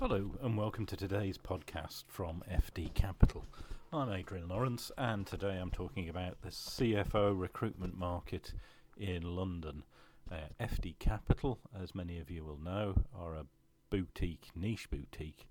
[0.00, 3.44] Hello, and welcome to today's podcast from FD Capital.
[3.92, 8.54] I'm Adrian Lawrence, and today I'm talking about the CFO recruitment market
[8.96, 9.84] in London.
[10.30, 13.46] Uh, FD Capital, as many of you will know, are a
[13.88, 15.46] boutique, niche boutique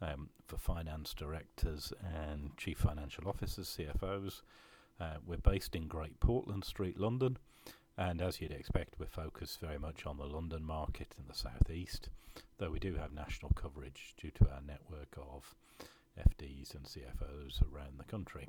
[0.00, 4.42] um, for finance directors and chief financial officers, CFOs.
[5.00, 7.38] Uh, we're based in Great Portland Street, London,
[8.00, 12.08] and as you'd expect, we're focused very much on the London market in the southeast,
[12.56, 15.54] though we do have national coverage due to our network of
[16.18, 18.48] FDs and CFOs around the country.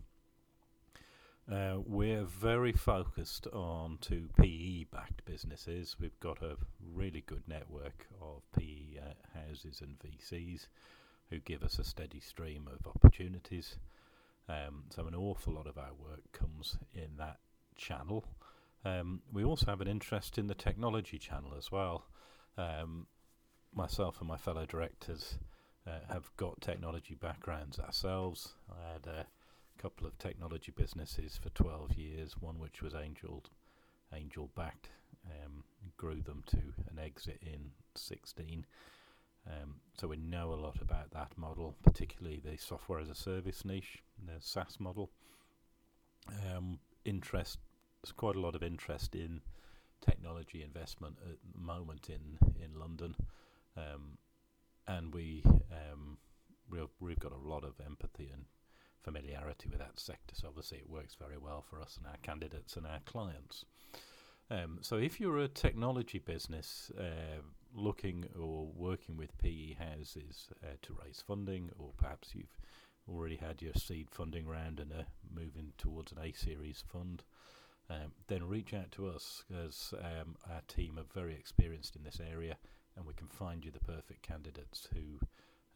[1.52, 5.97] Uh, we're very focused on two PE backed businesses.
[5.99, 6.55] We've got a
[6.94, 10.67] really good network of PE uh, houses and VCs
[11.30, 13.75] who give us a steady stream of opportunities.
[14.47, 17.39] Um, so, an awful lot of our work comes in that
[17.75, 18.23] channel.
[18.84, 22.05] Um, we also have an interest in the technology channel as well.
[22.58, 23.08] Um,
[23.73, 25.38] myself and my fellow directors
[25.88, 28.53] uh, have got technology backgrounds ourselves.
[28.72, 29.25] I had a
[29.78, 33.44] couple of technology businesses for 12 years, one which was angel
[34.14, 34.89] angel backed,
[35.25, 35.64] um,
[35.95, 36.58] grew them to
[36.89, 38.66] an exit in 16.
[39.48, 43.64] Um, so we know a lot about that model, particularly the software as a service
[43.64, 45.11] niche, the SaaS model.
[46.30, 47.58] Um, interest
[48.02, 49.41] there's quite a lot of interest in
[50.02, 53.16] technology investment at the moment in in London,
[53.77, 54.17] um,
[54.88, 56.17] and we um,
[56.69, 58.45] we've, we've got a lot of empathy and
[59.03, 60.35] familiarity with that sector.
[60.35, 63.66] So obviously, it works very well for us and our candidates and our clients.
[64.49, 67.41] Um, so if you're a technology business uh,
[67.73, 72.58] looking or working with PE houses uh, to raise funding, or perhaps you've
[73.09, 77.23] already had your seed funding round and are moving towards an A series fund
[77.92, 82.20] um, then reach out to us because um, our team are very experienced in this
[82.31, 82.58] area
[82.95, 85.20] and we can find you the perfect candidates who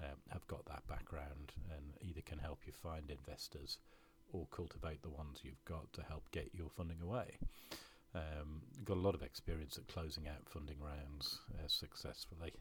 [0.02, 3.78] um, have got that background and either can help you find investors
[4.34, 7.38] or cultivate the ones you've got to help get your funding away.
[8.14, 12.54] Um, got a lot of experience at closing out funding rounds uh, successfully.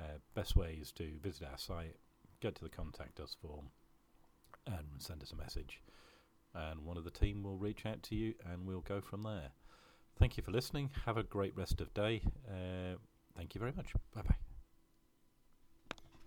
[0.00, 1.96] Uh, best way is to visit our site,
[2.40, 3.66] get to the contact us form,
[4.66, 5.82] and send us a message.
[6.54, 9.50] And one of the team will reach out to you, and we'll go from there.
[10.18, 10.90] Thank you for listening.
[11.06, 12.22] Have a great rest of day.
[12.48, 12.96] Uh,
[13.36, 13.92] thank you very much.
[14.14, 14.49] Bye bye.